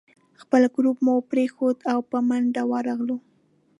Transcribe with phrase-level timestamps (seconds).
[0.41, 3.17] خپل ګروپ مو پرېښود او په منډه ورغلو.